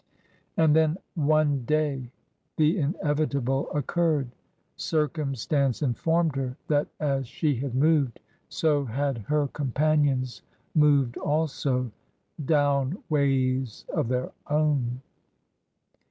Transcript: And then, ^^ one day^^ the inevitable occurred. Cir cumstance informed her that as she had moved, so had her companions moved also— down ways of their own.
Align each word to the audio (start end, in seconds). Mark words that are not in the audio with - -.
And 0.57 0.75
then, 0.75 0.93
^^ 0.93 0.97
one 1.13 1.63
day^^ 1.67 2.09
the 2.57 2.79
inevitable 2.79 3.69
occurred. 3.69 4.31
Cir 4.75 5.07
cumstance 5.07 5.83
informed 5.83 6.35
her 6.37 6.57
that 6.69 6.87
as 6.99 7.27
she 7.27 7.57
had 7.57 7.75
moved, 7.75 8.19
so 8.49 8.83
had 8.85 9.19
her 9.19 9.47
companions 9.49 10.41
moved 10.73 11.17
also— 11.17 11.91
down 12.45 12.97
ways 13.11 13.85
of 13.93 14.07
their 14.07 14.31
own. 14.49 15.01